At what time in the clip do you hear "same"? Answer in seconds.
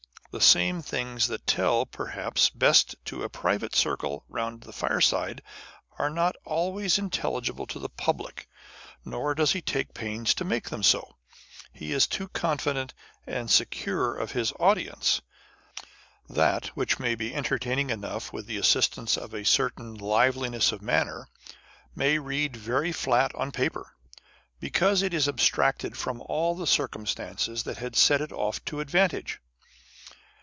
0.39-0.81